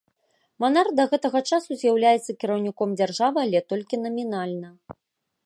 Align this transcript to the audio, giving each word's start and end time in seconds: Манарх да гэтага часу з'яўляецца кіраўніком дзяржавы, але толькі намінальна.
Манарх 0.63 0.95
да 0.99 1.03
гэтага 1.11 1.41
часу 1.51 1.77
з'яўляецца 1.81 2.37
кіраўніком 2.45 2.97
дзяржавы, 3.03 3.39
але 3.47 3.59
толькі 3.75 3.95
намінальна. 4.09 4.69